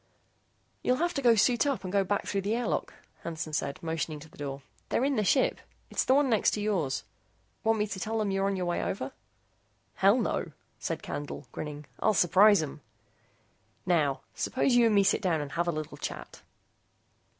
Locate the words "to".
1.13-1.21, 4.21-4.29, 6.55-6.59, 7.85-7.99